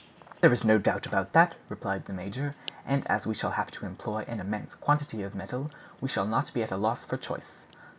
"There 0.39 0.51
is 0.51 0.63
no 0.63 0.79
doubt 0.79 1.05
about 1.05 1.33
that," 1.33 1.53
replied 1.69 2.05
the 2.07 2.13
major; 2.13 2.55
"and 2.87 3.05
as 3.05 3.27
we 3.27 3.35
shall 3.35 3.51
have 3.51 3.69
to 3.69 3.85
employ 3.85 4.25
an 4.27 4.39
immense 4.39 4.73
quantity 4.73 5.21
of 5.21 5.35
metal, 5.35 5.69
we 5.99 6.09
shall 6.09 6.25
not 6.25 6.51
be 6.55 6.63
at 6.63 6.71
a 6.71 6.77
loss 6.77 7.05
for 7.05 7.17
choice." 7.17 7.65